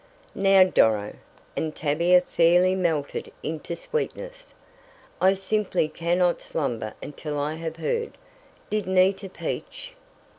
"Now, 0.33 0.63
Doro," 0.63 1.13
and 1.55 1.75
Tavia 1.75 2.21
fairly 2.21 2.73
melted 2.73 3.31
into 3.43 3.75
sweetness, 3.75 4.55
"I 5.21 5.35
simply 5.35 5.87
cannot 5.89 6.41
slumber 6.41 6.95
until 7.03 7.37
I 7.39 7.53
have 7.53 7.75
heard. 7.75 8.13
Did 8.71 8.87
Nita 8.87 9.29
peach?" 9.29 9.93